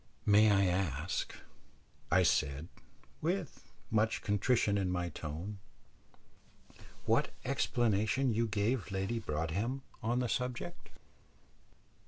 [0.25, 1.35] "May I ask,"
[2.09, 2.69] I said,
[3.21, 5.59] with much contrition in my tone,
[7.05, 10.89] "what explanation you gave Lady Broadhem on the subject?"